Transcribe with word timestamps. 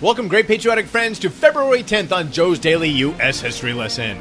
Welcome, 0.00 0.28
great 0.28 0.46
patriotic 0.46 0.86
friends, 0.86 1.18
to 1.18 1.28
February 1.28 1.82
10th 1.82 2.10
on 2.10 2.32
Joe's 2.32 2.58
Daily 2.58 2.88
U.S. 2.88 3.38
History 3.38 3.74
Lesson. 3.74 4.16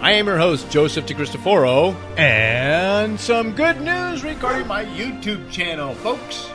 I 0.00 0.12
am 0.12 0.28
your 0.28 0.38
host, 0.38 0.70
Joseph 0.70 1.06
DeCristoforo, 1.06 1.96
and 2.16 3.18
some 3.18 3.50
good 3.50 3.80
news 3.80 4.22
regarding 4.22 4.68
my 4.68 4.84
YouTube 4.84 5.50
channel, 5.50 5.92
folks. 5.96 6.48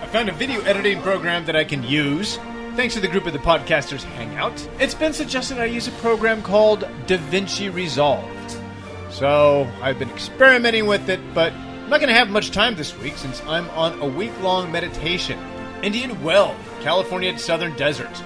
I 0.00 0.06
found 0.06 0.28
a 0.28 0.32
video 0.32 0.62
editing 0.62 1.00
program 1.00 1.46
that 1.46 1.54
I 1.54 1.62
can 1.62 1.84
use 1.84 2.38
thanks 2.74 2.94
to 2.94 3.00
the 3.00 3.06
group 3.06 3.24
of 3.26 3.34
the 3.34 3.38
podcasters 3.38 4.02
Hangout. 4.02 4.68
It's 4.80 4.94
been 4.94 5.12
suggested 5.12 5.58
I 5.58 5.66
use 5.66 5.86
a 5.86 5.92
program 5.92 6.42
called 6.42 6.80
DaVinci 7.06 7.72
Resolve. 7.72 8.28
So 9.10 9.70
I've 9.80 10.00
been 10.00 10.10
experimenting 10.10 10.86
with 10.86 11.08
it, 11.08 11.20
but 11.34 11.52
I'm 11.52 11.88
not 11.88 12.00
going 12.00 12.12
to 12.12 12.18
have 12.18 12.30
much 12.30 12.50
time 12.50 12.74
this 12.74 12.98
week 12.98 13.16
since 13.16 13.40
I'm 13.42 13.70
on 13.70 14.00
a 14.00 14.06
week 14.06 14.32
long 14.40 14.72
meditation. 14.72 15.38
Indian 15.84 16.20
Wells, 16.24 16.56
California 16.82 17.38
Southern 17.38 17.76
Desert. 17.76 18.22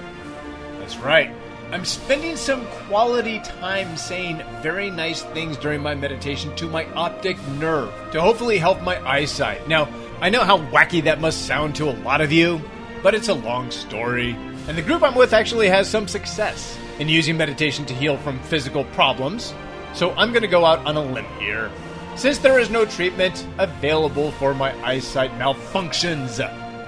That's 0.79 0.97
right. 0.97 1.31
I'm 1.71 1.85
spending 1.85 2.35
some 2.35 2.65
quality 2.87 3.39
time 3.39 3.97
saying 3.97 4.41
very 4.61 4.89
nice 4.89 5.21
things 5.21 5.57
during 5.57 5.81
my 5.81 5.93
meditation 5.93 6.55
to 6.55 6.67
my 6.67 6.85
optic 6.93 7.37
nerve 7.59 7.93
to 8.13 8.21
hopefully 8.21 8.57
help 8.57 8.81
my 8.81 8.99
eyesight. 9.07 9.67
Now, 9.67 9.89
I 10.21 10.29
know 10.29 10.43
how 10.43 10.57
wacky 10.57 11.03
that 11.03 11.21
must 11.21 11.45
sound 11.45 11.75
to 11.75 11.89
a 11.89 11.97
lot 12.01 12.21
of 12.21 12.31
you, 12.31 12.61
but 13.03 13.13
it's 13.13 13.27
a 13.27 13.33
long 13.33 13.69
story. 13.69 14.31
And 14.67 14.77
the 14.77 14.81
group 14.81 15.03
I'm 15.03 15.13
with 15.13 15.33
actually 15.33 15.67
has 15.67 15.89
some 15.89 16.07
success 16.07 16.77
in 16.99 17.09
using 17.09 17.37
meditation 17.37 17.85
to 17.85 17.93
heal 17.93 18.17
from 18.17 18.39
physical 18.39 18.85
problems. 18.85 19.53
So 19.93 20.11
I'm 20.11 20.31
going 20.31 20.41
to 20.41 20.47
go 20.47 20.65
out 20.65 20.79
on 20.85 20.95
a 20.95 21.01
limb 21.01 21.25
here. 21.37 21.69
Since 22.15 22.39
there 22.39 22.59
is 22.59 22.69
no 22.69 22.85
treatment 22.85 23.45
available 23.59 24.31
for 24.31 24.53
my 24.53 24.73
eyesight 24.83 25.31
malfunctions. 25.33 26.37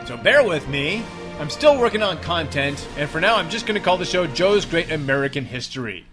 So 0.08 0.18
bear 0.18 0.44
with 0.44 0.68
me. 0.70 1.04
I'm 1.40 1.50
still 1.50 1.80
working 1.80 2.04
on 2.04 2.22
content, 2.22 2.86
and 2.98 3.10
for 3.10 3.22
now 3.22 3.38
I'm 3.38 3.50
just 3.50 3.66
going 3.66 3.80
to 3.80 3.84
call 3.84 3.98
the 3.98 4.04
show 4.04 4.28
Joe's 4.28 4.66
Great 4.66 4.92
American 4.92 5.46
History. 5.46 6.06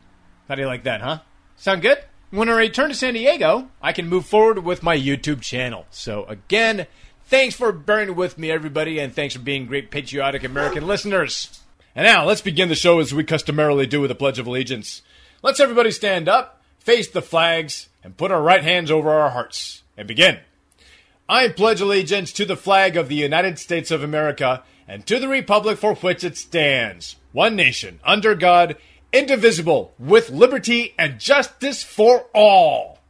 How 0.46 0.54
do 0.54 0.62
you 0.62 0.68
like 0.68 0.84
that, 0.84 1.00
huh? 1.00 1.18
Sound 1.56 1.82
good? 1.82 1.98
When 2.30 2.48
I 2.48 2.56
return 2.56 2.90
to 2.90 2.94
San 2.94 3.14
Diego, 3.14 3.68
I 3.82 3.92
can 3.92 4.08
move 4.08 4.24
forward 4.24 4.60
with 4.60 4.84
my 4.84 4.96
YouTube 4.96 5.40
channel. 5.40 5.86
So 5.90 6.26
again, 6.26 6.86
thanks 7.24 7.56
for 7.56 7.72
bearing 7.72 8.14
with 8.14 8.38
me, 8.38 8.52
everybody, 8.52 9.00
and 9.00 9.12
thanks 9.12 9.34
for 9.34 9.40
being 9.40 9.66
great 9.66 9.90
patriotic 9.90 10.44
American 10.44 10.86
listeners. 10.86 11.58
And 11.96 12.06
now 12.06 12.24
let's 12.24 12.40
begin 12.40 12.68
the 12.68 12.76
show 12.76 13.00
as 13.00 13.12
we 13.12 13.24
customarily 13.24 13.88
do 13.88 14.00
with 14.00 14.12
a 14.12 14.14
Pledge 14.14 14.38
of 14.38 14.46
Allegiance. 14.46 15.02
Let's 15.42 15.58
everybody 15.58 15.90
stand 15.90 16.28
up, 16.28 16.62
face 16.78 17.10
the 17.10 17.20
flags, 17.20 17.88
and 18.04 18.16
put 18.16 18.30
our 18.30 18.40
right 18.40 18.62
hands 18.62 18.92
over 18.92 19.10
our 19.10 19.30
hearts, 19.30 19.82
and 19.96 20.06
begin. 20.06 20.38
I 21.28 21.48
pledge 21.48 21.80
allegiance 21.80 22.32
to 22.34 22.44
the 22.44 22.56
flag 22.56 22.96
of 22.96 23.08
the 23.08 23.16
United 23.16 23.58
States 23.58 23.90
of 23.90 24.02
America 24.02 24.62
and 24.86 25.04
to 25.06 25.18
the 25.18 25.28
republic 25.28 25.78
for 25.78 25.94
which 25.96 26.22
it 26.22 26.36
stands, 26.36 27.16
one 27.32 27.56
nation, 27.56 27.98
under 28.04 28.36
God, 28.36 28.76
indivisible, 29.12 29.92
with 29.98 30.30
liberty 30.30 30.94
and 30.96 31.18
justice 31.18 31.82
for 31.82 32.26
all. 32.32 33.00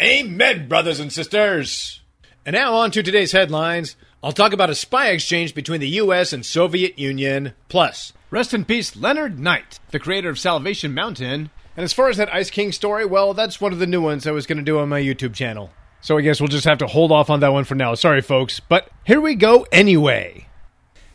Amen, 0.00 0.68
brothers 0.68 0.98
and 0.98 1.12
sisters. 1.12 2.00
And 2.44 2.54
now 2.54 2.74
on 2.74 2.90
to 2.90 3.02
today's 3.02 3.32
headlines. 3.32 3.94
I'll 4.22 4.32
talk 4.32 4.52
about 4.52 4.70
a 4.70 4.74
spy 4.74 5.10
exchange 5.10 5.54
between 5.54 5.80
the 5.80 5.88
US 5.88 6.32
and 6.32 6.44
Soviet 6.44 6.98
Union. 6.98 7.52
Plus, 7.68 8.12
rest 8.30 8.52
in 8.52 8.64
peace 8.64 8.96
Leonard 8.96 9.38
Knight, 9.38 9.78
the 9.92 10.00
creator 10.00 10.28
of 10.28 10.40
Salvation 10.40 10.92
Mountain. 10.92 11.50
And 11.76 11.84
as 11.84 11.92
far 11.92 12.08
as 12.08 12.16
that 12.16 12.34
Ice 12.34 12.50
King 12.50 12.72
story, 12.72 13.06
well, 13.06 13.32
that's 13.32 13.60
one 13.60 13.72
of 13.72 13.78
the 13.78 13.86
new 13.86 14.02
ones 14.02 14.26
I 14.26 14.32
was 14.32 14.46
going 14.46 14.58
to 14.58 14.64
do 14.64 14.80
on 14.80 14.88
my 14.88 15.00
YouTube 15.00 15.34
channel. 15.34 15.70
So 16.00 16.16
I 16.16 16.20
guess 16.20 16.40
we'll 16.40 16.48
just 16.48 16.64
have 16.64 16.78
to 16.78 16.86
hold 16.86 17.10
off 17.12 17.30
on 17.30 17.40
that 17.40 17.52
one 17.52 17.64
for 17.64 17.74
now. 17.74 17.94
Sorry, 17.94 18.20
folks. 18.20 18.60
But 18.60 18.88
here 19.04 19.20
we 19.20 19.34
go 19.34 19.66
anyway. 19.72 20.46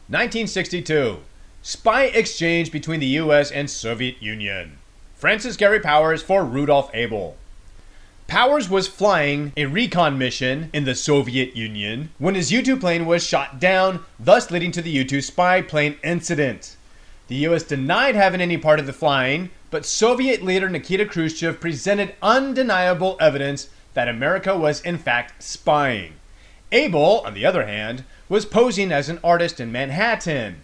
1962. 0.08 1.20
Spy 1.62 2.03
exchange 2.06 2.72
between 2.72 3.00
the 3.00 3.06
US 3.08 3.50
and 3.50 3.70
Soviet 3.70 4.22
Union. 4.22 4.78
Francis 5.16 5.56
Gary 5.56 5.80
Powers 5.80 6.22
for 6.22 6.44
Rudolf 6.44 6.92
Abel. 6.94 7.38
Powers 8.28 8.70
was 8.70 8.88
flying 8.88 9.53
a 9.56 9.66
recon 9.66 10.18
mission 10.18 10.69
in 10.74 10.84
the 10.84 10.96
Soviet 10.96 11.56
Union 11.56 12.09
when 12.18 12.35
his 12.35 12.52
U 12.52 12.62
2 12.62 12.78
plane 12.78 13.06
was 13.06 13.25
shot 13.25 13.59
down, 13.59 14.03
thus 14.19 14.52
leading 14.52 14.72
to 14.74 14.81
the 14.81 14.90
U 14.90 15.06
2 15.06 15.22
spy 15.22 15.62
plane 15.62 15.97
incident. 16.03 16.75
The 17.28 17.35
US 17.47 17.63
denied 17.63 18.16
having 18.16 18.41
any 18.41 18.58
part 18.58 18.79
of 18.79 18.85
the 18.85 18.91
flying, 18.91 19.50
but 19.72 19.85
Soviet 19.85 20.44
leader 20.44 20.69
Nikita 20.69 21.06
Khrushchev 21.06 21.62
presented 21.62 22.16
undeniable 22.22 23.18
evidence 23.22 23.69
that 23.94 24.08
America 24.08 24.58
was 24.58 24.81
in 24.81 24.98
fact 24.98 25.42
spying. 25.42 26.14
Abel, 26.72 27.22
on 27.26 27.34
the 27.34 27.46
other 27.46 27.66
hand, 27.66 28.04
was 28.28 28.46
posing 28.46 28.92
as 28.92 29.09
an 29.09 29.20
artist 29.24 29.59
in 29.59 29.72
Manhattan. 29.72 30.62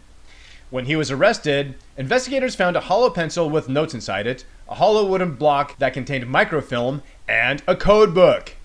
When 0.70 0.86
he 0.86 0.96
was 0.96 1.12
arrested, 1.12 1.76
investigators 1.98 2.56
found 2.56 2.76
a 2.76 2.82
hollow 2.82 3.10
pencil 3.10 3.50
with 3.50 3.70
notes 3.70 3.94
inside 3.94 4.28
it, 4.28 4.46
a 4.68 4.76
hollow 4.76 5.06
wooden 5.06 5.36
block 5.36 5.78
that 5.80 5.94
contained 5.94 6.28
microfilm, 6.28 7.02
and 7.28 7.62
a 7.68 7.76
code 7.76 8.14
book. 8.14 8.56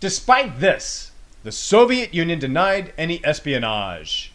Despite 0.00 0.60
this, 0.60 1.12
the 1.44 1.52
Soviet 1.52 2.14
Union 2.14 2.38
denied 2.38 2.92
any 2.96 3.24
espionage. 3.24 4.32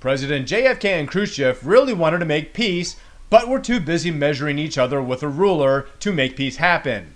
President 0.00 0.48
JFK 0.48 0.84
and 0.98 1.08
Khrushchev 1.08 1.66
really 1.66 1.92
wanted 1.92 2.18
to 2.18 2.24
make 2.24 2.54
peace, 2.54 2.96
but 3.28 3.48
were 3.48 3.60
too 3.60 3.78
busy 3.78 4.10
measuring 4.10 4.58
each 4.58 4.78
other 4.78 5.00
with 5.00 5.22
a 5.22 5.28
ruler 5.28 5.86
to 6.00 6.12
make 6.12 6.36
peace 6.36 6.56
happen. 6.56 7.14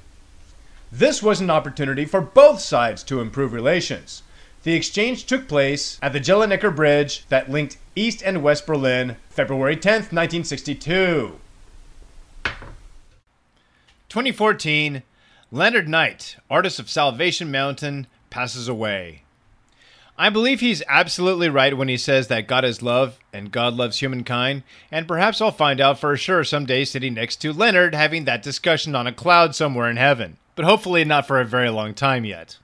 This 0.97 1.25
was 1.25 1.41
an 1.41 1.50
opportunity 1.50 2.05
for 2.05 2.21
both 2.21 2.60
sides 2.60 3.03
to 3.05 3.21
improve 3.21 3.53
relations. 3.53 4.22
The 4.62 4.75
exchange 4.75 5.27
took 5.27 5.49
place 5.49 5.99
at 6.00 6.12
the 6.12 6.21
Glienicke 6.21 6.77
Bridge 6.77 7.27
that 7.31 7.50
linked 7.50 7.78
East 7.97 8.22
and 8.22 8.44
West 8.44 8.65
Berlin, 8.65 9.16
February 9.28 9.75
10, 9.75 9.93
1962. 10.12 11.41
2014, 14.09 15.03
Leonard 15.50 15.88
Knight, 15.88 16.37
artist 16.49 16.78
of 16.78 16.88
Salvation 16.88 17.50
Mountain, 17.50 18.06
passes 18.31 18.69
away. 18.69 19.22
I 20.16 20.31
believe 20.31 20.60
he's 20.60 20.84
absolutely 20.87 21.49
right 21.49 21.77
when 21.77 21.88
he 21.88 21.97
says 21.97 22.28
that 22.28 22.47
God 22.47 22.65
is 22.65 22.83
love 22.83 23.19
and 23.33 23.50
God 23.50 23.75
loves 23.75 23.99
humankind, 23.99 24.62
and 24.93 25.09
perhaps 25.09 25.41
I'll 25.41 25.50
find 25.50 25.81
out 25.81 25.99
for 25.99 26.16
sure 26.16 26.44
someday 26.44 26.84
sitting 26.84 27.15
next 27.15 27.38
to 27.38 27.53
Leonard 27.53 27.97
having 27.97 28.27
that 28.27 28.44
discussion 28.44 28.94
on 28.94 29.09
a 29.09 29.12
cloud 29.12 29.56
somewhere 29.56 29.91
in 29.91 29.97
heaven, 29.97 30.37
but 30.54 30.65
hopefully 30.65 31.04
not 31.04 31.26
for 31.26 31.41
a 31.41 31.44
very 31.44 31.70
long 31.70 31.94
time 31.94 32.25
yet. 32.25 32.59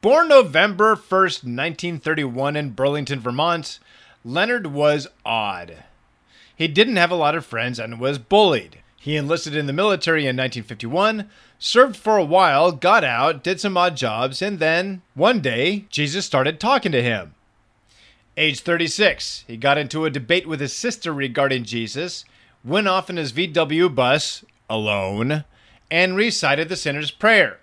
Born 0.00 0.28
November 0.28 0.96
1st, 0.96 1.44
1931, 1.44 2.56
in 2.56 2.70
Burlington, 2.70 3.20
Vermont, 3.20 3.78
Leonard 4.24 4.66
was 4.68 5.06
odd. 5.24 5.84
He 6.56 6.68
didn't 6.68 6.96
have 6.96 7.10
a 7.10 7.16
lot 7.16 7.36
of 7.36 7.46
friends 7.46 7.78
and 7.78 8.00
was 8.00 8.18
bullied. 8.18 8.78
He 8.98 9.16
enlisted 9.16 9.56
in 9.56 9.66
the 9.66 9.72
military 9.72 10.22
in 10.22 10.36
1951, 10.36 11.28
served 11.58 11.96
for 11.96 12.16
a 12.16 12.24
while, 12.24 12.72
got 12.72 13.04
out, 13.04 13.42
did 13.42 13.60
some 13.60 13.76
odd 13.76 13.96
jobs, 13.96 14.40
and 14.42 14.58
then, 14.58 15.02
one 15.14 15.40
day, 15.40 15.86
Jesus 15.88 16.24
started 16.24 16.58
talking 16.58 16.92
to 16.92 17.02
him. 17.02 17.34
Age 18.36 18.60
36, 18.60 19.44
he 19.46 19.56
got 19.56 19.76
into 19.76 20.04
a 20.04 20.10
debate 20.10 20.46
with 20.46 20.60
his 20.60 20.72
sister 20.72 21.12
regarding 21.12 21.64
Jesus, 21.64 22.24
went 22.64 22.88
off 22.88 23.10
in 23.10 23.16
his 23.16 23.32
VW 23.32 23.94
bus, 23.94 24.44
alone, 24.70 25.44
and 25.92 26.16
recited 26.16 26.70
the 26.70 26.76
sinner's 26.76 27.10
prayer 27.10 27.60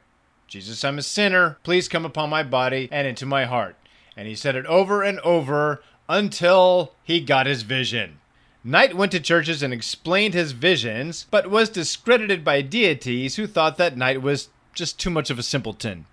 Jesus, 0.47 0.83
I'm 0.83 0.97
a 0.97 1.03
sinner. 1.03 1.59
Please 1.63 1.87
come 1.87 2.05
upon 2.05 2.31
my 2.31 2.41
body 2.41 2.89
and 2.91 3.07
into 3.07 3.27
my 3.27 3.45
heart. 3.45 3.75
And 4.17 4.27
he 4.27 4.33
said 4.33 4.55
it 4.55 4.65
over 4.65 5.03
and 5.03 5.19
over 5.19 5.83
until 6.07 6.93
he 7.03 7.19
got 7.19 7.45
his 7.45 7.61
vision. 7.61 8.19
Knight 8.63 8.95
went 8.95 9.11
to 9.11 9.19
churches 9.19 9.61
and 9.61 9.71
explained 9.71 10.33
his 10.33 10.53
visions, 10.53 11.27
but 11.29 11.51
was 11.51 11.69
discredited 11.69 12.43
by 12.43 12.63
deities 12.63 13.35
who 13.35 13.45
thought 13.45 13.77
that 13.77 13.95
Knight 13.95 14.23
was 14.23 14.49
just 14.73 14.99
too 14.99 15.11
much 15.11 15.29
of 15.29 15.37
a 15.37 15.43
simpleton. 15.43 16.07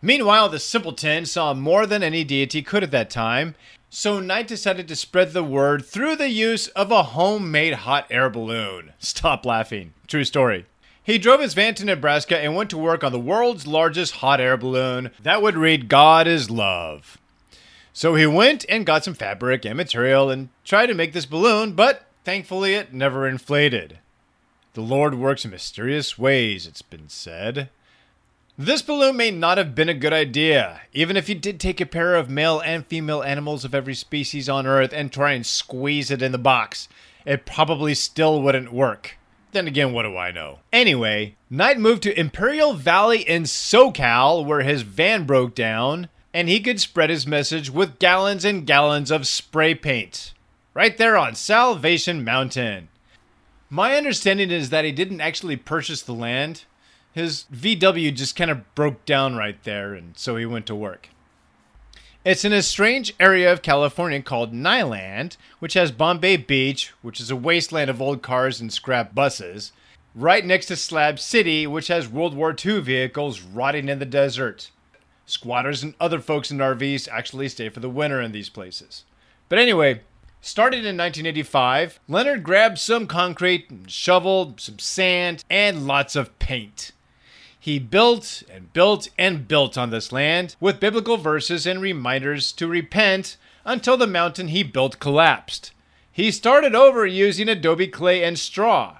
Meanwhile, 0.00 0.48
the 0.48 0.58
simpleton 0.58 1.26
saw 1.26 1.52
more 1.52 1.86
than 1.86 2.02
any 2.02 2.24
deity 2.24 2.62
could 2.62 2.82
at 2.82 2.90
that 2.92 3.10
time, 3.10 3.54
so 3.90 4.18
Knight 4.18 4.48
decided 4.48 4.88
to 4.88 4.96
spread 4.96 5.34
the 5.34 5.44
word 5.44 5.84
through 5.84 6.16
the 6.16 6.30
use 6.30 6.68
of 6.68 6.90
a 6.90 7.02
homemade 7.02 7.74
hot 7.74 8.06
air 8.10 8.30
balloon. 8.30 8.94
Stop 8.98 9.44
laughing. 9.44 9.92
True 10.06 10.24
story. 10.24 10.64
He 11.08 11.16
drove 11.16 11.40
his 11.40 11.54
van 11.54 11.74
to 11.76 11.86
Nebraska 11.86 12.38
and 12.38 12.54
went 12.54 12.68
to 12.68 12.76
work 12.76 13.02
on 13.02 13.12
the 13.12 13.18
world's 13.18 13.66
largest 13.66 14.16
hot 14.16 14.42
air 14.42 14.58
balloon 14.58 15.10
that 15.22 15.40
would 15.40 15.56
read 15.56 15.88
God 15.88 16.26
is 16.26 16.50
Love. 16.50 17.16
So 17.94 18.14
he 18.14 18.26
went 18.26 18.66
and 18.68 18.84
got 18.84 19.04
some 19.04 19.14
fabric 19.14 19.64
and 19.64 19.74
material 19.74 20.28
and 20.28 20.50
tried 20.66 20.88
to 20.88 20.94
make 20.94 21.14
this 21.14 21.24
balloon, 21.24 21.72
but 21.72 22.04
thankfully 22.24 22.74
it 22.74 22.92
never 22.92 23.26
inflated. 23.26 24.00
The 24.74 24.82
Lord 24.82 25.14
works 25.14 25.46
in 25.46 25.50
mysterious 25.50 26.18
ways, 26.18 26.66
it's 26.66 26.82
been 26.82 27.08
said. 27.08 27.70
This 28.58 28.82
balloon 28.82 29.16
may 29.16 29.30
not 29.30 29.56
have 29.56 29.74
been 29.74 29.88
a 29.88 29.94
good 29.94 30.12
idea, 30.12 30.82
even 30.92 31.16
if 31.16 31.26
you 31.26 31.34
did 31.34 31.58
take 31.58 31.80
a 31.80 31.86
pair 31.86 32.16
of 32.16 32.28
male 32.28 32.60
and 32.60 32.84
female 32.84 33.22
animals 33.22 33.64
of 33.64 33.74
every 33.74 33.94
species 33.94 34.46
on 34.46 34.66
Earth 34.66 34.92
and 34.92 35.10
try 35.10 35.32
and 35.32 35.46
squeeze 35.46 36.10
it 36.10 36.20
in 36.20 36.32
the 36.32 36.36
box. 36.38 36.86
It 37.24 37.46
probably 37.46 37.94
still 37.94 38.42
wouldn't 38.42 38.74
work. 38.74 39.14
Then 39.52 39.66
again, 39.66 39.92
what 39.92 40.02
do 40.02 40.16
I 40.16 40.30
know? 40.30 40.58
Anyway, 40.72 41.36
Knight 41.48 41.78
moved 41.78 42.02
to 42.02 42.18
Imperial 42.18 42.74
Valley 42.74 43.20
in 43.26 43.44
SoCal, 43.44 44.44
where 44.44 44.60
his 44.60 44.82
van 44.82 45.24
broke 45.24 45.54
down, 45.54 46.08
and 46.34 46.48
he 46.48 46.60
could 46.60 46.80
spread 46.80 47.08
his 47.10 47.26
message 47.26 47.70
with 47.70 47.98
gallons 47.98 48.44
and 48.44 48.66
gallons 48.66 49.10
of 49.10 49.26
spray 49.26 49.74
paint. 49.74 50.32
right 50.74 50.96
there 50.96 51.16
on 51.16 51.34
Salvation 51.34 52.22
Mountain. 52.22 52.88
My 53.70 53.96
understanding 53.96 54.50
is 54.50 54.70
that 54.70 54.84
he 54.84 54.92
didn't 54.92 55.20
actually 55.20 55.56
purchase 55.56 56.02
the 56.02 56.14
land. 56.14 56.64
His 57.12 57.46
VW 57.52 58.14
just 58.14 58.36
kind 58.36 58.50
of 58.50 58.74
broke 58.74 59.04
down 59.04 59.34
right 59.34 59.60
there, 59.64 59.94
and 59.94 60.16
so 60.16 60.36
he 60.36 60.46
went 60.46 60.66
to 60.66 60.74
work. 60.74 61.08
It's 62.28 62.44
in 62.44 62.52
a 62.52 62.60
strange 62.60 63.14
area 63.18 63.50
of 63.50 63.62
California 63.62 64.20
called 64.20 64.52
Niland, 64.52 65.38
which 65.60 65.72
has 65.72 65.90
Bombay 65.90 66.36
Beach, 66.36 66.92
which 67.00 67.20
is 67.20 67.30
a 67.30 67.36
wasteland 67.36 67.88
of 67.88 68.02
old 68.02 68.20
cars 68.20 68.60
and 68.60 68.70
scrap 68.70 69.14
buses, 69.14 69.72
right 70.14 70.44
next 70.44 70.66
to 70.66 70.76
Slab 70.76 71.18
City, 71.18 71.66
which 71.66 71.88
has 71.88 72.06
World 72.06 72.34
War 72.34 72.54
II 72.54 72.82
vehicles 72.82 73.40
rotting 73.40 73.88
in 73.88 73.98
the 73.98 74.04
desert. 74.04 74.70
Squatters 75.24 75.82
and 75.82 75.94
other 75.98 76.20
folks 76.20 76.50
in 76.50 76.58
RVs 76.58 77.08
actually 77.10 77.48
stay 77.48 77.70
for 77.70 77.80
the 77.80 77.88
winter 77.88 78.20
in 78.20 78.32
these 78.32 78.50
places. 78.50 79.04
But 79.48 79.58
anyway, 79.58 80.02
started 80.42 80.80
in 80.80 80.98
1985, 80.98 81.98
Leonard 82.08 82.42
grabbed 82.42 82.78
some 82.78 83.06
concrete, 83.06 83.70
shovel, 83.86 84.52
some 84.58 84.78
sand, 84.78 85.44
and 85.48 85.86
lots 85.86 86.14
of 86.14 86.38
paint. 86.38 86.92
He 87.60 87.78
built 87.78 88.42
and 88.50 88.72
built 88.72 89.08
and 89.18 89.48
built 89.48 89.76
on 89.76 89.90
this 89.90 90.12
land 90.12 90.56
with 90.60 90.80
biblical 90.80 91.16
verses 91.16 91.66
and 91.66 91.80
reminders 91.80 92.52
to 92.52 92.66
repent 92.66 93.36
until 93.64 93.96
the 93.96 94.06
mountain 94.06 94.48
he 94.48 94.62
built 94.62 95.00
collapsed. 95.00 95.72
He 96.12 96.30
started 96.30 96.74
over 96.74 97.06
using 97.06 97.48
adobe 97.48 97.88
clay 97.88 98.24
and 98.24 98.38
straw. 98.38 98.98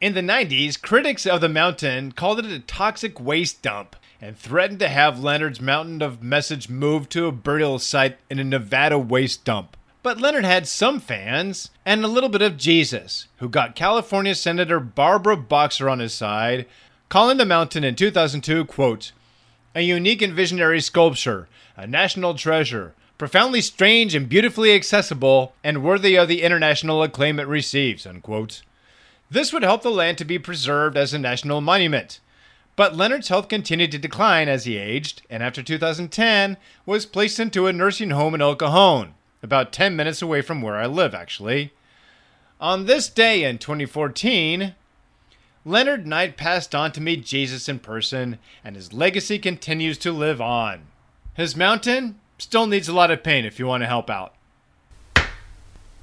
In 0.00 0.14
the 0.14 0.20
90s, 0.20 0.80
critics 0.80 1.26
of 1.26 1.40
the 1.40 1.48
mountain 1.48 2.12
called 2.12 2.40
it 2.40 2.46
a 2.46 2.60
toxic 2.60 3.18
waste 3.18 3.62
dump 3.62 3.96
and 4.20 4.36
threatened 4.36 4.80
to 4.80 4.88
have 4.88 5.20
Leonard's 5.20 5.60
Mountain 5.60 6.02
of 6.02 6.22
Message 6.22 6.68
moved 6.68 7.10
to 7.12 7.26
a 7.26 7.32
burial 7.32 7.78
site 7.78 8.18
in 8.28 8.38
a 8.38 8.44
Nevada 8.44 8.98
waste 8.98 9.44
dump. 9.44 9.76
But 10.02 10.20
Leonard 10.20 10.44
had 10.44 10.68
some 10.68 11.00
fans 11.00 11.70
and 11.86 12.04
a 12.04 12.08
little 12.08 12.28
bit 12.28 12.42
of 12.42 12.58
Jesus, 12.58 13.26
who 13.38 13.48
got 13.48 13.74
California 13.74 14.34
Senator 14.34 14.78
Barbara 14.78 15.36
Boxer 15.36 15.88
on 15.88 16.00
his 16.00 16.12
side 16.12 16.66
calling 17.08 17.36
the 17.36 17.44
mountain 17.44 17.84
in 17.84 17.94
2002, 17.94 18.64
quote, 18.64 19.12
a 19.74 19.80
unique 19.80 20.22
and 20.22 20.34
visionary 20.34 20.80
sculpture, 20.80 21.48
a 21.76 21.86
national 21.86 22.34
treasure, 22.34 22.94
profoundly 23.18 23.60
strange 23.60 24.14
and 24.14 24.28
beautifully 24.28 24.74
accessible, 24.74 25.52
and 25.62 25.82
worthy 25.82 26.16
of 26.16 26.28
the 26.28 26.42
international 26.42 27.02
acclaim 27.02 27.38
it 27.40 27.46
receives, 27.46 28.06
unquote. 28.06 28.62
This 29.30 29.52
would 29.52 29.62
help 29.62 29.82
the 29.82 29.90
land 29.90 30.18
to 30.18 30.24
be 30.24 30.38
preserved 30.38 30.96
as 30.96 31.12
a 31.12 31.18
national 31.18 31.60
monument. 31.60 32.20
But 32.76 32.96
Leonard's 32.96 33.28
health 33.28 33.48
continued 33.48 33.92
to 33.92 33.98
decline 33.98 34.48
as 34.48 34.64
he 34.64 34.76
aged, 34.76 35.22
and 35.30 35.42
after 35.42 35.62
2010 35.62 36.56
was 36.84 37.06
placed 37.06 37.38
into 37.38 37.66
a 37.66 37.72
nursing 37.72 38.10
home 38.10 38.34
in 38.34 38.42
El 38.42 38.56
Cajon, 38.56 39.14
about 39.42 39.72
10 39.72 39.94
minutes 39.94 40.22
away 40.22 40.40
from 40.40 40.60
where 40.60 40.76
I 40.76 40.86
live, 40.86 41.14
actually. 41.14 41.72
On 42.60 42.86
this 42.86 43.08
day 43.08 43.44
in 43.44 43.58
2014, 43.58 44.74
Leonard 45.66 46.06
Knight 46.06 46.36
passed 46.36 46.74
on 46.74 46.92
to 46.92 47.00
meet 47.00 47.24
Jesus 47.24 47.70
in 47.70 47.78
person, 47.78 48.38
and 48.62 48.76
his 48.76 48.92
legacy 48.92 49.38
continues 49.38 49.96
to 49.98 50.12
live 50.12 50.40
on. 50.40 50.82
His 51.32 51.56
mountain 51.56 52.20
still 52.36 52.66
needs 52.66 52.86
a 52.86 52.92
lot 52.92 53.10
of 53.10 53.22
paint 53.22 53.46
if 53.46 53.58
you 53.58 53.66
want 53.66 53.82
to 53.82 53.86
help 53.86 54.10
out. 54.10 54.34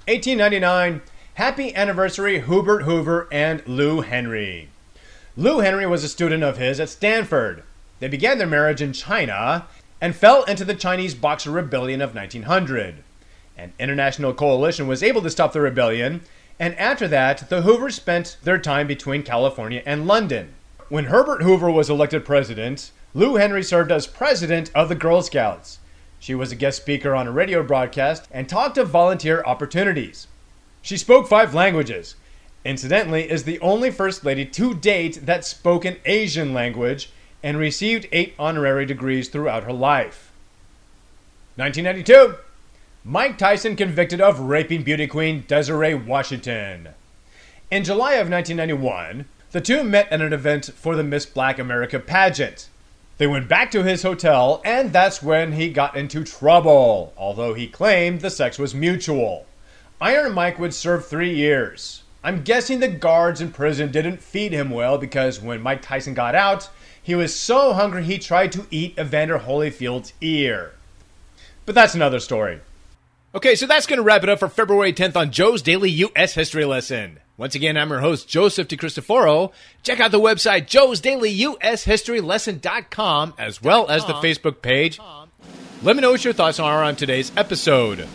1899, 0.08 1.02
happy 1.36 1.76
anniversary 1.76 2.42
Hubert 2.42 2.84
Hoover 2.84 3.28
and 3.32 3.62
Lou 3.68 4.02
Henry. 4.02 4.70
Lou 5.38 5.60
Henry 5.60 5.86
was 5.86 6.04
a 6.04 6.10
student 6.10 6.44
of 6.44 6.58
his 6.58 6.80
at 6.80 6.90
Stanford. 6.90 7.62
They 8.00 8.08
began 8.08 8.40
their 8.40 8.48
marriage 8.48 8.82
in 8.82 8.94
China 8.94 9.68
and 10.02 10.16
fell 10.16 10.44
into 10.46 10.66
the 10.66 10.74
Chinese 10.74 11.14
Boxer 11.14 11.52
Rebellion 11.52 12.02
of 12.02 12.16
1900. 12.16 13.04
An 13.56 13.74
international 13.78 14.34
coalition 14.34 14.88
was 14.88 15.04
able 15.04 15.22
to 15.22 15.30
stop 15.30 15.54
the 15.54 15.62
rebellion, 15.62 16.22
and 16.62 16.78
after 16.78 17.08
that, 17.08 17.50
the 17.50 17.64
Hoovers 17.64 17.96
spent 17.96 18.38
their 18.44 18.60
time 18.60 18.86
between 18.86 19.24
California 19.24 19.82
and 19.84 20.06
London. 20.06 20.54
When 20.90 21.06
Herbert 21.06 21.42
Hoover 21.42 21.72
was 21.72 21.90
elected 21.90 22.24
president, 22.24 22.92
Lou 23.16 23.38
Henry 23.38 23.64
served 23.64 23.92
as 23.92 24.06
president 24.06 24.70
of 24.76 24.88
the 24.88 24.94
Girl 24.94 25.24
Scouts. 25.24 25.80
She 26.20 26.36
was 26.36 26.52
a 26.52 26.56
guest 26.56 26.80
speaker 26.80 27.16
on 27.16 27.26
a 27.26 27.32
radio 27.32 27.64
broadcast 27.64 28.28
and 28.30 28.48
talked 28.48 28.78
of 28.78 28.90
volunteer 28.90 29.42
opportunities. 29.44 30.28
She 30.84 30.98
spoke 30.98 31.28
five 31.28 31.56
languages. 31.56 32.16
Incidentally, 32.64 33.28
is 33.28 33.44
the 33.44 33.60
only 33.60 33.90
first 33.90 34.24
lady 34.24 34.46
to 34.46 34.76
date 34.76 35.26
that 35.26 35.44
spoke 35.44 35.84
an 35.84 35.98
Asian 36.06 36.54
language 36.54 37.10
and 37.42 37.58
received 37.58 38.08
eight 38.12 38.36
honorary 38.38 38.86
degrees 38.86 39.30
throughout 39.30 39.64
her 39.64 39.74
life. 39.74 40.32
1992. 41.56 42.38
Mike 43.04 43.36
Tyson 43.40 43.76
convicted 43.76 44.22
of 44.22 44.42
raping 44.42 44.84
beauty 44.84 45.08
queen 45.08 45.44
Desiree 45.48 45.96
Washington. 45.96 46.90
In 47.72 47.84
July 47.84 48.14
of 48.14 48.30
1991, 48.30 49.26
the 49.50 49.60
two 49.60 49.84
met 49.84 50.08
at 50.12 50.22
an 50.22 50.32
event 50.32 50.70
for 50.76 50.96
the 50.96 51.04
Miss 51.04 51.26
Black 51.26 51.58
America 51.58 52.00
pageant. 52.00 52.70
They 53.18 53.26
went 53.26 53.48
back 53.48 53.72
to 53.72 53.82
his 53.82 54.04
hotel, 54.04 54.62
and 54.64 54.94
that's 54.94 55.24
when 55.24 55.54
he 55.54 55.72
got 55.72 55.98
into 55.98 56.24
trouble, 56.24 57.12
although 57.18 57.56
he 57.56 57.66
claimed 57.66 58.22
the 58.22 58.30
sex 58.30 58.60
was 58.60 58.76
mutual. 58.76 59.48
Iron 60.00 60.34
Mike 60.34 60.60
would 60.60 60.74
serve 60.74 61.04
three 61.04 61.34
years. 61.34 62.04
I'm 62.24 62.44
guessing 62.44 62.82
the 62.82 62.88
guards 62.88 63.42
in 63.42 63.52
prison 63.52 63.92
didn't 63.92 64.22
feed 64.22 64.52
him 64.52 64.70
well 64.70 65.00
because 65.00 65.42
when 65.42 65.60
Mike 65.64 65.82
Tyson 65.82 66.14
got 66.14 66.36
out, 66.36 66.70
he 67.02 67.16
was 67.16 67.34
so 67.34 67.74
hungry 67.74 68.04
he 68.04 68.20
tried 68.20 68.52
to 68.52 68.68
eat 68.70 69.00
Evander 69.00 69.40
Holyfield's 69.40 70.14
ear. 70.22 70.74
But 71.66 71.74
that's 71.74 71.96
another 71.96 72.20
story. 72.20 72.62
Okay, 73.34 73.56
so 73.56 73.66
that's 73.66 73.86
going 73.86 73.96
to 73.96 74.04
wrap 74.04 74.24
it 74.24 74.30
up 74.30 74.40
for 74.40 74.50
February 74.50 74.92
10th 74.92 75.16
on 75.16 75.32
Joe's 75.32 75.62
Daily 75.62 75.90
U.S. 75.90 76.34
History 76.34 76.66
Lesson. 76.66 77.18
Once 77.38 77.56
again, 77.56 77.78
I'm 77.78 77.90
your 77.90 78.02
host, 78.02 78.28
Joseph 78.28 78.68
DeCristoforo. 78.68 79.54
Check 79.84 80.02
out 80.02 80.12
the 80.12 80.20
website, 80.20 80.68
Joe's 80.68 81.00
Daily 81.00 81.30
U.S. 81.30 81.86
History 81.86 82.20
Lesson.com, 82.20 83.34
as 83.38 83.62
well 83.62 83.90
as 83.90 84.06
the 84.06 84.16
Facebook 84.16 84.62
page. 84.62 85.00
Let 85.82 85.96
me 85.96 86.02
know 86.02 86.12
what 86.12 86.26
your 86.26 86.34
thoughts 86.34 86.60
are 86.60 86.84
on 86.84 86.98
today's 86.98 87.32
episode. 87.38 88.06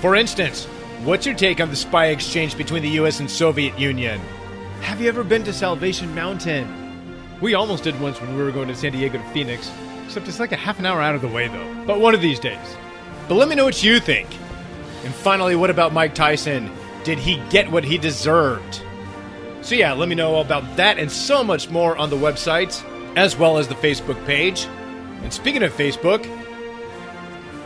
For 0.00 0.16
instance, 0.16 0.64
what's 1.04 1.26
your 1.26 1.34
take 1.34 1.60
on 1.60 1.68
the 1.68 1.76
spy 1.76 2.06
exchange 2.06 2.56
between 2.56 2.82
the 2.82 2.88
U.S. 2.90 3.20
and 3.20 3.30
Soviet 3.30 3.78
Union? 3.78 4.18
Have 4.80 5.02
you 5.02 5.08
ever 5.08 5.22
been 5.22 5.44
to 5.44 5.52
Salvation 5.52 6.14
Mountain? 6.14 6.66
We 7.42 7.52
almost 7.52 7.84
did 7.84 8.00
once 8.00 8.18
when 8.22 8.34
we 8.34 8.42
were 8.42 8.50
going 8.50 8.68
to 8.68 8.74
San 8.74 8.92
Diego 8.92 9.18
to 9.18 9.24
Phoenix, 9.32 9.70
except 10.06 10.28
it's 10.28 10.40
like 10.40 10.52
a 10.52 10.56
half 10.56 10.78
an 10.78 10.86
hour 10.86 11.02
out 11.02 11.14
of 11.14 11.20
the 11.20 11.28
way, 11.28 11.46
though. 11.48 11.84
But 11.86 12.00
one 12.00 12.14
of 12.14 12.22
these 12.22 12.40
days. 12.40 12.74
But 13.28 13.34
let 13.34 13.50
me 13.50 13.54
know 13.54 13.66
what 13.66 13.84
you 13.84 14.00
think. 14.00 14.28
And 15.04 15.14
finally, 15.14 15.56
what 15.56 15.70
about 15.70 15.92
Mike 15.92 16.14
Tyson? 16.14 16.70
Did 17.04 17.18
he 17.18 17.42
get 17.50 17.70
what 17.70 17.84
he 17.84 17.98
deserved? 17.98 18.82
So, 19.62 19.74
yeah, 19.74 19.92
let 19.92 20.08
me 20.08 20.14
know 20.14 20.40
about 20.40 20.76
that 20.76 20.98
and 20.98 21.10
so 21.10 21.42
much 21.44 21.70
more 21.70 21.96
on 21.96 22.10
the 22.10 22.16
website, 22.16 22.82
as 23.16 23.36
well 23.36 23.58
as 23.58 23.68
the 23.68 23.74
Facebook 23.76 24.24
page. 24.26 24.66
And 25.22 25.32
speaking 25.32 25.62
of 25.62 25.72
Facebook, 25.72 26.26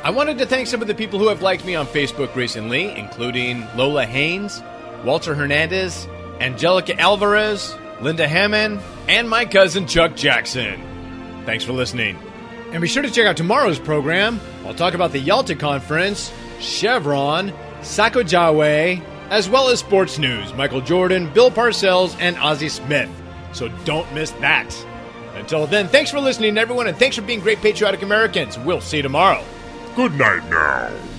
I 0.02 0.10
wanted 0.10 0.38
to 0.38 0.46
thank 0.46 0.66
some 0.66 0.82
of 0.82 0.88
the 0.88 0.94
people 0.94 1.18
who 1.18 1.28
have 1.28 1.42
liked 1.42 1.64
me 1.64 1.74
on 1.74 1.86
Facebook 1.86 2.34
recently, 2.34 2.96
including 2.96 3.66
Lola 3.76 4.06
Haynes, 4.06 4.62
Walter 5.04 5.34
Hernandez, 5.34 6.06
Angelica 6.40 6.98
Alvarez, 7.00 7.74
Linda 8.00 8.28
Hammond, 8.28 8.80
and 9.08 9.28
my 9.28 9.44
cousin 9.46 9.86
Chuck 9.86 10.14
Jackson. 10.14 10.82
Thanks 11.46 11.64
for 11.64 11.72
listening. 11.72 12.18
And 12.72 12.82
be 12.82 12.88
sure 12.88 13.02
to 13.02 13.10
check 13.10 13.26
out 13.26 13.36
tomorrow's 13.36 13.78
program. 13.78 14.40
I'll 14.64 14.74
talk 14.74 14.94
about 14.94 15.12
the 15.12 15.18
Yalta 15.18 15.54
Conference 15.54 16.30
Chevron, 16.60 17.52
Sacagawea, 17.80 19.02
as 19.30 19.48
well 19.48 19.68
as 19.68 19.80
sports 19.80 20.18
news 20.18 20.52
Michael 20.54 20.80
Jordan, 20.80 21.32
Bill 21.32 21.50
Parcells, 21.50 22.16
and 22.20 22.36
Ozzie 22.38 22.68
Smith. 22.68 23.10
So 23.52 23.68
don't 23.84 24.12
miss 24.12 24.30
that. 24.32 24.74
Until 25.34 25.66
then, 25.66 25.88
thanks 25.88 26.10
for 26.10 26.20
listening, 26.20 26.56
everyone, 26.58 26.86
and 26.86 26.96
thanks 26.96 27.16
for 27.16 27.22
being 27.22 27.40
great 27.40 27.60
patriotic 27.60 28.02
Americans. 28.02 28.58
We'll 28.58 28.80
see 28.80 28.98
you 28.98 29.02
tomorrow. 29.02 29.44
Good 29.94 30.14
night 30.14 30.48
now. 30.50 31.15